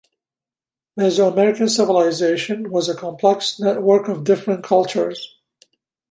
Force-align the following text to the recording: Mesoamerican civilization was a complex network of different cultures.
Mesoamerican 0.99 1.69
civilization 1.69 2.71
was 2.71 2.89
a 2.89 2.95
complex 2.95 3.59
network 3.59 4.07
of 4.07 4.23
different 4.23 4.63
cultures. 4.63 5.35